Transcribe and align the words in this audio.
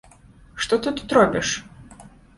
Што 0.65 0.79
ты 0.87 0.93
тут 1.01 1.13
робіш? 1.19 1.55